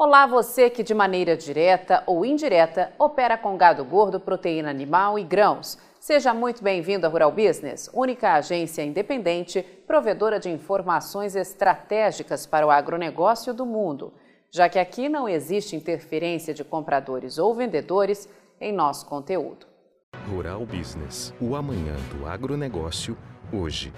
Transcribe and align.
Olá, 0.00 0.28
você 0.28 0.70
que 0.70 0.84
de 0.84 0.94
maneira 0.94 1.36
direta 1.36 2.04
ou 2.06 2.24
indireta 2.24 2.92
opera 3.00 3.36
com 3.36 3.56
gado 3.56 3.84
gordo, 3.84 4.20
proteína 4.20 4.70
animal 4.70 5.18
e 5.18 5.24
grãos. 5.24 5.76
Seja 5.98 6.32
muito 6.32 6.62
bem-vindo 6.62 7.04
à 7.04 7.08
Rural 7.08 7.32
Business, 7.32 7.90
única 7.92 8.34
agência 8.34 8.84
independente 8.84 9.60
provedora 9.88 10.38
de 10.38 10.48
informações 10.48 11.34
estratégicas 11.34 12.46
para 12.46 12.64
o 12.64 12.70
agronegócio 12.70 13.52
do 13.52 13.66
mundo, 13.66 14.12
já 14.52 14.68
que 14.68 14.78
aqui 14.78 15.08
não 15.08 15.28
existe 15.28 15.74
interferência 15.74 16.54
de 16.54 16.62
compradores 16.62 17.36
ou 17.36 17.52
vendedores 17.52 18.28
em 18.60 18.72
nosso 18.72 19.04
conteúdo. 19.04 19.66
Rural 20.30 20.64
Business, 20.64 21.34
o 21.40 21.56
amanhã 21.56 21.96
do 22.14 22.24
agronegócio, 22.24 23.18
hoje. 23.52 23.92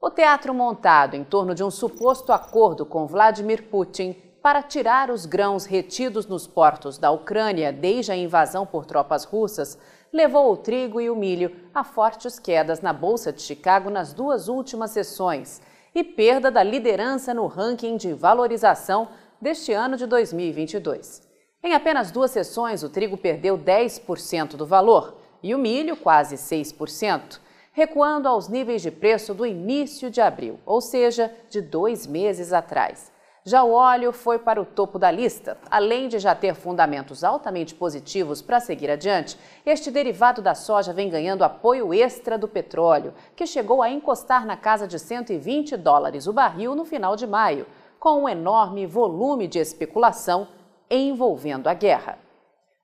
O 0.00 0.08
teatro 0.08 0.54
montado 0.54 1.14
em 1.14 1.24
torno 1.24 1.54
de 1.54 1.62
um 1.62 1.70
suposto 1.70 2.32
acordo 2.32 2.86
com 2.86 3.06
Vladimir 3.06 3.64
Putin 3.64 4.31
para 4.42 4.60
tirar 4.60 5.08
os 5.08 5.24
grãos 5.24 5.64
retidos 5.64 6.26
nos 6.26 6.48
portos 6.48 6.98
da 6.98 7.12
Ucrânia 7.12 7.72
desde 7.72 8.10
a 8.10 8.16
invasão 8.16 8.66
por 8.66 8.84
tropas 8.84 9.24
russas 9.24 9.78
levou 10.12 10.52
o 10.52 10.56
trigo 10.56 11.00
e 11.00 11.08
o 11.08 11.14
milho 11.14 11.54
a 11.72 11.84
fortes 11.84 12.38
quedas 12.38 12.80
na 12.80 12.92
Bolsa 12.92 13.32
de 13.32 13.40
Chicago 13.40 13.88
nas 13.88 14.12
duas 14.12 14.48
últimas 14.48 14.90
sessões 14.90 15.62
e 15.94 16.02
perda 16.02 16.50
da 16.50 16.62
liderança 16.62 17.32
no 17.32 17.46
ranking 17.46 17.96
de 17.96 18.12
valorização 18.12 19.08
deste 19.40 19.72
ano 19.72 19.96
de 19.96 20.06
2022. 20.06 21.22
Em 21.62 21.74
apenas 21.74 22.10
duas 22.10 22.32
sessões, 22.32 22.82
o 22.82 22.88
trigo 22.88 23.16
perdeu 23.16 23.56
10% 23.56 24.56
do 24.56 24.66
valor 24.66 25.18
e 25.42 25.54
o 25.54 25.58
milho 25.58 25.96
quase 25.96 26.34
6%, 26.34 27.38
recuando 27.72 28.28
aos 28.28 28.48
níveis 28.48 28.82
de 28.82 28.90
preço 28.90 29.32
do 29.32 29.46
início 29.46 30.10
de 30.10 30.20
abril, 30.20 30.58
ou 30.66 30.80
seja, 30.80 31.32
de 31.48 31.60
dois 31.60 32.06
meses 32.06 32.52
atrás. 32.52 33.12
Já 33.44 33.64
o 33.64 33.72
óleo 33.72 34.12
foi 34.12 34.38
para 34.38 34.62
o 34.62 34.64
topo 34.64 35.00
da 35.00 35.10
lista. 35.10 35.58
Além 35.68 36.06
de 36.06 36.20
já 36.20 36.32
ter 36.32 36.54
fundamentos 36.54 37.24
altamente 37.24 37.74
positivos 37.74 38.40
para 38.40 38.60
seguir 38.60 38.88
adiante, 38.88 39.36
este 39.66 39.90
derivado 39.90 40.40
da 40.40 40.54
soja 40.54 40.92
vem 40.92 41.10
ganhando 41.10 41.42
apoio 41.42 41.92
extra 41.92 42.38
do 42.38 42.46
petróleo, 42.46 43.12
que 43.34 43.44
chegou 43.44 43.82
a 43.82 43.90
encostar 43.90 44.46
na 44.46 44.56
casa 44.56 44.86
de 44.86 44.96
120 44.96 45.76
dólares 45.76 46.28
o 46.28 46.32
barril 46.32 46.76
no 46.76 46.84
final 46.84 47.16
de 47.16 47.26
maio, 47.26 47.66
com 47.98 48.22
um 48.22 48.28
enorme 48.28 48.86
volume 48.86 49.48
de 49.48 49.58
especulação 49.58 50.46
envolvendo 50.88 51.66
a 51.66 51.74
guerra. 51.74 52.18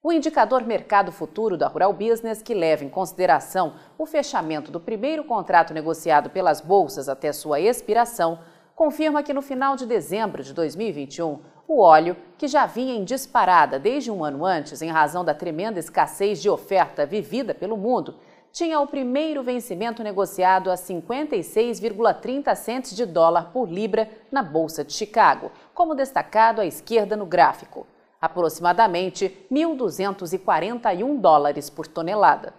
O 0.02 0.12
indicador 0.12 0.64
Mercado 0.64 1.12
Futuro 1.12 1.56
da 1.56 1.68
Rural 1.68 1.92
Business, 1.92 2.42
que 2.42 2.54
leva 2.54 2.84
em 2.84 2.88
consideração 2.88 3.74
o 3.96 4.06
fechamento 4.06 4.72
do 4.72 4.80
primeiro 4.80 5.22
contrato 5.22 5.72
negociado 5.72 6.30
pelas 6.30 6.60
bolsas 6.60 7.08
até 7.08 7.32
sua 7.32 7.60
expiração, 7.60 8.40
confirma 8.78 9.24
que 9.24 9.34
no 9.34 9.42
final 9.42 9.74
de 9.74 9.84
dezembro 9.84 10.40
de 10.40 10.54
2021, 10.54 11.40
o 11.66 11.80
óleo, 11.80 12.16
que 12.38 12.46
já 12.46 12.64
vinha 12.64 12.94
em 12.94 13.02
disparada 13.02 13.76
desde 13.76 14.08
um 14.08 14.22
ano 14.22 14.46
antes 14.46 14.80
em 14.80 14.88
razão 14.88 15.24
da 15.24 15.34
tremenda 15.34 15.80
escassez 15.80 16.40
de 16.40 16.48
oferta 16.48 17.04
vivida 17.04 17.52
pelo 17.52 17.76
mundo, 17.76 18.14
tinha 18.52 18.78
o 18.78 18.86
primeiro 18.86 19.42
vencimento 19.42 20.00
negociado 20.00 20.70
a 20.70 20.74
56,30 20.74 22.54
centes 22.54 22.94
de 22.94 23.04
dólar 23.04 23.50
por 23.52 23.68
libra 23.68 24.08
na 24.30 24.44
Bolsa 24.44 24.84
de 24.84 24.92
Chicago, 24.92 25.50
como 25.74 25.96
destacado 25.96 26.60
à 26.60 26.64
esquerda 26.64 27.16
no 27.16 27.26
gráfico, 27.26 27.84
aproximadamente 28.20 29.44
1.241 29.50 31.18
dólares 31.18 31.68
por 31.68 31.88
tonelada. 31.88 32.54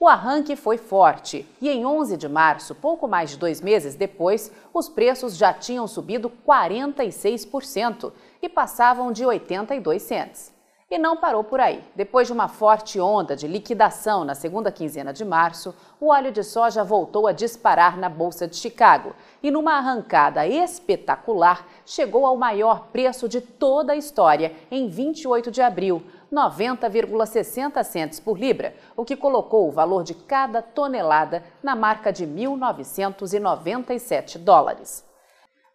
O 0.00 0.06
arranque 0.06 0.54
foi 0.54 0.78
forte 0.78 1.44
e 1.60 1.68
em 1.68 1.84
11 1.84 2.16
de 2.16 2.28
março, 2.28 2.72
pouco 2.72 3.08
mais 3.08 3.30
de 3.30 3.36
dois 3.36 3.60
meses 3.60 3.96
depois, 3.96 4.52
os 4.72 4.88
preços 4.88 5.36
já 5.36 5.52
tinham 5.52 5.88
subido 5.88 6.30
46% 6.46 8.12
e 8.40 8.48
passavam 8.48 9.10
de 9.10 9.26
82 9.26 10.00
cents. 10.00 10.56
E 10.88 10.96
não 10.96 11.16
parou 11.16 11.42
por 11.42 11.60
aí. 11.60 11.82
Depois 11.96 12.28
de 12.28 12.32
uma 12.32 12.46
forte 12.48 12.98
onda 12.98 13.34
de 13.34 13.48
liquidação 13.48 14.24
na 14.24 14.34
segunda 14.34 14.72
quinzena 14.72 15.12
de 15.12 15.24
março, 15.24 15.74
o 16.00 16.10
óleo 16.10 16.30
de 16.30 16.42
soja 16.42 16.82
voltou 16.84 17.26
a 17.26 17.32
disparar 17.32 17.98
na 17.98 18.08
Bolsa 18.08 18.46
de 18.46 18.56
Chicago 18.56 19.14
e, 19.42 19.50
numa 19.50 19.76
arrancada 19.78 20.46
espetacular, 20.46 21.66
chegou 21.84 22.24
ao 22.24 22.36
maior 22.36 22.86
preço 22.92 23.28
de 23.28 23.40
toda 23.40 23.92
a 23.92 23.96
história 23.96 24.54
em 24.70 24.88
28 24.88 25.50
de 25.50 25.60
abril, 25.60 26.02
90,60 26.32 27.84
centes 27.84 28.20
por 28.20 28.38
libra, 28.38 28.74
o 28.96 29.04
que 29.04 29.16
colocou 29.16 29.68
o 29.68 29.72
valor 29.72 30.04
de 30.04 30.14
cada 30.14 30.62
tonelada 30.62 31.42
na 31.62 31.74
marca 31.74 32.12
de 32.12 32.26
1.997 32.26 34.38
dólares. 34.38 35.08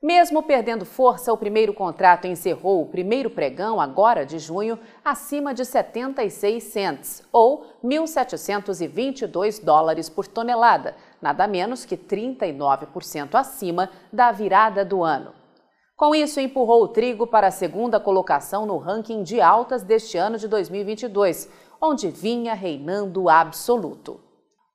Mesmo 0.03 0.43
perdendo 0.43 0.83
força, 0.83 1.31
o 1.31 1.37
primeiro 1.37 1.73
contrato 1.73 2.27
encerrou 2.27 2.81
o 2.81 2.87
primeiro 2.87 3.29
pregão, 3.29 3.79
agora 3.79 4.25
de 4.25 4.37
junho, 4.37 4.77
acima 5.03 5.53
de 5.53 5.63
76 5.63 6.61
cents, 6.61 7.23
ou 7.31 7.67
1.722 7.81 9.63
dólares 9.63 10.09
por 10.09 10.27
tonelada, 10.27 10.93
nada 11.21 11.47
menos 11.47 11.85
que 11.85 11.95
39% 11.95 13.35
acima 13.35 13.89
da 14.11 14.29
virada 14.33 14.83
do 14.83 15.05
ano. 15.05 15.42
Com 15.95 16.15
isso, 16.15 16.39
empurrou 16.39 16.83
o 16.83 16.87
trigo 16.87 17.27
para 17.27 17.47
a 17.47 17.51
segunda 17.51 17.99
colocação 17.99 18.65
no 18.65 18.77
ranking 18.77 19.21
de 19.21 19.39
altas 19.39 19.83
deste 19.83 20.17
ano 20.17 20.39
de 20.39 20.47
2022, 20.47 21.47
onde 21.79 22.09
vinha 22.09 22.55
reinando 22.55 23.29
absoluto. 23.29 24.19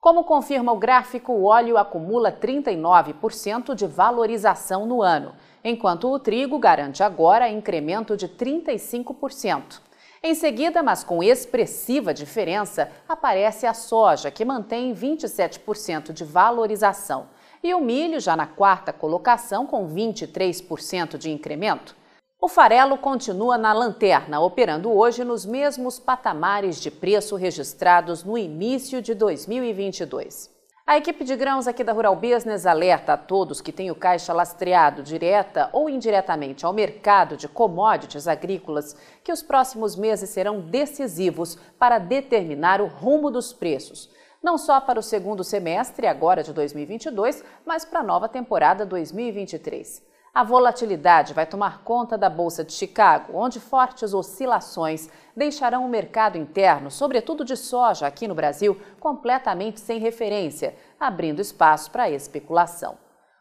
Como 0.00 0.22
confirma 0.22 0.72
o 0.72 0.78
gráfico, 0.78 1.32
o 1.32 1.44
óleo 1.44 1.76
acumula 1.76 2.30
39% 2.30 3.74
de 3.74 3.84
valorização 3.84 4.86
no 4.86 5.02
ano, 5.02 5.34
enquanto 5.64 6.08
o 6.08 6.20
trigo 6.20 6.56
garante 6.56 7.02
agora 7.02 7.50
incremento 7.50 8.16
de 8.16 8.28
35%. 8.28 9.80
Em 10.22 10.34
seguida, 10.34 10.84
mas 10.84 11.02
com 11.02 11.20
expressiva 11.20 12.14
diferença, 12.14 12.90
aparece 13.08 13.66
a 13.66 13.74
soja, 13.74 14.30
que 14.30 14.44
mantém 14.44 14.94
27% 14.94 16.12
de 16.12 16.24
valorização 16.24 17.26
e 17.62 17.74
o 17.74 17.80
milho 17.80 18.20
já 18.20 18.36
na 18.36 18.46
quarta 18.46 18.92
colocação 18.92 19.66
com 19.66 19.88
23% 19.88 21.16
de 21.16 21.30
incremento. 21.30 21.96
O 22.41 22.48
farelo 22.48 22.96
continua 22.96 23.58
na 23.58 23.72
lanterna, 23.72 24.38
operando 24.38 24.92
hoje 24.92 25.24
nos 25.24 25.44
mesmos 25.44 25.98
patamares 25.98 26.80
de 26.80 26.88
preço 26.88 27.34
registrados 27.34 28.22
no 28.22 28.38
início 28.38 29.02
de 29.02 29.12
2022. 29.12 30.56
A 30.86 30.97
equipe 30.97 31.22
de 31.24 31.36
grãos 31.36 31.66
aqui 31.66 31.84
da 31.84 31.92
Rural 31.92 32.16
Business 32.16 32.64
alerta 32.64 33.12
a 33.12 33.16
todos 33.16 33.60
que 33.60 33.72
têm 33.72 33.91
o 33.91 33.94
caixa 33.94 34.32
lastreado 34.32 35.02
direta 35.02 35.68
ou 35.72 35.91
indiretamente 35.91 36.64
ao 36.64 36.72
mercado 36.72 37.36
de 37.36 37.47
commodities 37.47 38.26
agrícolas 38.26 38.97
que 39.22 39.32
os 39.32 39.42
próximos 39.42 39.97
meses 39.97 40.30
serão 40.30 40.60
decisivos 40.60 41.58
para 41.78 41.98
determinar 41.98 42.80
o 42.80 42.86
rumo 42.86 43.30
dos 43.30 43.52
preços 43.52 44.08
não 44.43 44.56
só 44.56 44.81
para 44.81 44.99
o 44.99 45.03
segundo 45.03 45.43
semestre, 45.43 46.06
agora 46.06 46.43
de 46.43 46.53
2022, 46.53 47.44
mas 47.66 47.84
para 47.84 48.00
a 48.00 48.04
nova 48.04 48.28
temporada 48.28 48.87
2023. 48.87 50.06
A 50.32 50.44
volatilidade 50.44 51.34
vai 51.34 51.47
tomar 51.47 51.82
conta 51.82 52.16
da 52.16 52.31
Bolsa 52.31 52.62
de 52.62 52.72
Chicago, 52.72 53.32
onde 53.37 53.59
fortes 53.59 54.15
oscilações 54.15 55.09
deixarão 55.37 55.84
o 55.84 55.88
mercado 55.88 56.38
interno, 56.38 56.91
sobretudo 56.91 57.44
de 57.44 57.56
soja 57.56 58.06
aqui 58.06 58.28
no 58.28 58.34
Brasil, 58.34 58.81
completamente 59.00 59.81
sem 59.81 59.98
referência, 59.98 60.77
abrindo 61.00 61.41
espaço 61.41 61.91
para 61.91 62.10
especulação. 62.10 62.97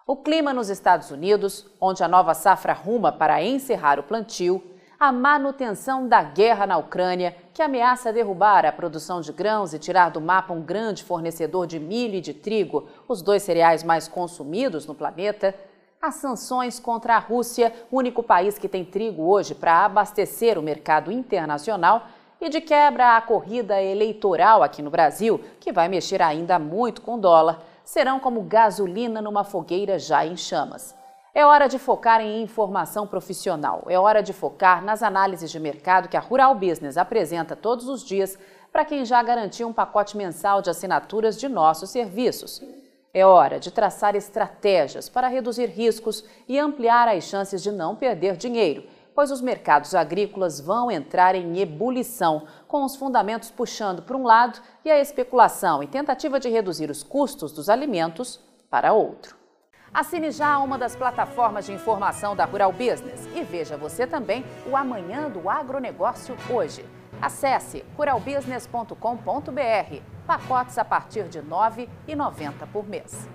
O 0.07 0.16
clima 0.16 0.53
nos 0.53 0.69
Estados 0.69 1.12
Unidos, 1.12 1.69
onde 1.80 2.03
a 2.03 2.07
nova 2.07 2.34
safra 2.34 2.74
ruma 2.74 3.12
para 3.12 3.44
encerrar 3.44 4.00
o 4.00 4.03
plantio, 4.03 4.63
a 5.00 5.12
manutenção 5.12 6.07
da 6.07 6.24
guerra 6.24 6.66
na 6.66 6.78
Ucrânia, 6.78 7.36
que 7.57 7.63
ameaça 7.63 8.13
derrubar 8.13 8.68
a 8.68 8.72
produção 8.72 9.19
de 9.19 9.34
grãos 9.34 9.73
e 9.73 9.79
tirar 9.79 10.12
do 10.12 10.22
mapa 10.22 10.53
um 10.53 10.62
grande 10.62 11.03
fornecedor 11.03 11.66
de 11.66 11.79
milho 11.79 12.13
e 12.13 12.22
de 12.22 12.31
trigo, 12.31 12.88
os 13.07 13.19
dois 13.23 13.41
cereais 13.41 13.84
mais 13.84 14.07
consumidos 14.07 14.85
no 14.85 14.94
planeta, 14.94 15.56
as 16.00 16.13
sanções 16.13 16.79
contra 16.79 17.16
a 17.16 17.18
Rússia, 17.18 17.73
único 17.91 18.22
país 18.22 18.59
que 18.59 18.69
tem 18.69 18.85
trigo 18.85 19.24
hoje 19.24 19.56
para 19.56 19.83
abastecer 19.83 20.59
o 20.59 20.62
mercado 20.62 21.12
internacional, 21.12 22.06
e 22.39 22.48
de 22.48 22.62
quebra 22.62 23.18
a 23.18 23.21
corrida 23.21 23.81
eleitoral 23.81 24.62
aqui 24.62 24.83
no 24.83 24.92
Brasil, 24.92 25.44
que 25.59 25.71
vai 25.71 25.88
mexer 25.88 26.21
ainda 26.21 26.59
muito 26.59 27.01
com 27.01 27.15
o 27.15 27.19
dólar, 27.19 27.63
serão 27.83 28.19
como 28.19 28.44
gasolina 28.44 29.19
numa 29.19 29.44
fogueira 29.44 29.98
já 29.98 30.24
em 30.24 30.38
chamas. 30.38 30.94
É 31.38 31.45
hora 31.45 31.68
de 31.68 31.78
focar 31.78 32.19
em 32.19 32.42
informação 32.42 33.06
profissional, 33.06 33.84
é 33.88 34.00
hora 34.00 34.24
de 34.24 34.34
focar 34.34 34.84
nas 34.84 35.04
análises 35.04 35.51
de 35.51 35.60
mercado 35.60 36.10
que 36.10 36.18
a 36.18 36.19
Rural 36.19 36.56
Business 36.56 36.98
apresenta 36.98 37.56
todos 37.56 37.88
os 37.88 38.04
dias 38.04 38.39
para 38.72 38.84
quem 38.84 39.06
já 39.06 39.22
garantiu 39.22 39.68
um 39.68 39.72
pacote 39.72 40.18
mensal 40.18 40.63
de 40.63 40.72
assinaturas 40.72 41.38
de 41.38 41.48
nossos 41.48 41.92
serviços. 41.92 42.60
É 43.13 43.24
hora 43.24 43.60
de 43.60 43.69
traçar 43.69 44.16
estratégias 44.16 45.10
para 45.10 45.28
reduzir 45.28 45.68
riscos 45.68 46.25
e 46.48 46.57
ampliar 46.57 47.07
as 47.07 47.25
chances 47.25 47.62
de 47.62 47.72
não 47.72 47.95
perder 47.95 48.36
dinheiro, 48.36 48.86
pois 49.13 49.30
os 49.30 49.40
mercados 49.40 49.94
agrícolas 49.94 50.60
vão 50.60 50.90
entrar 50.90 51.36
em 51.36 51.60
ebulição, 51.60 52.48
com 52.68 52.83
os 52.83 52.95
fundamentos 52.95 53.51
puxando 53.51 54.01
para 54.01 54.18
um 54.18 54.24
lado 54.24 54.60
e 54.83 54.90
a 54.90 55.00
especulação 55.00 55.83
e 55.83 55.88
tentativa 55.88 56.40
de 56.40 56.50
reduzir 56.50 56.90
os 56.90 57.04
custos 57.04 57.51
dos 57.51 57.69
alimentos 57.69 58.40
para 58.72 58.92
outro. 58.92 59.46
Assine 59.97 60.29
já 60.29 60.59
uma 60.59 60.77
das 60.77 60.95
plataformas 60.95 61.65
de 61.65 61.73
informação 61.73 62.35
da 62.35 62.45
Rural 62.45 62.71
Business 62.71 63.27
e 63.33 63.44
veja 63.44 63.75
você 63.75 64.05
também 64.05 64.45
o 64.67 64.77
Amanhã 64.77 65.27
do 65.27 65.49
Agronegócio 65.49 66.38
hoje. 66.51 66.85
Acesse 67.19 67.83
ruralbusiness.com.br. 67.97 70.01
Pacotes 70.27 70.77
a 70.77 70.85
partir 70.85 71.23
de 71.23 71.39
R$ 71.39 71.47
9,90 71.47 72.51
por 72.71 72.88
mês. 72.88 73.27